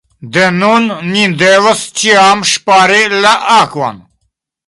De 0.35 0.45
nun, 0.61 0.87
ni 1.11 1.25
devos 1.41 1.83
ĉiam 2.01 2.41
ŝpari 2.53 3.05
la 3.27 3.35
akvon. 3.59 4.01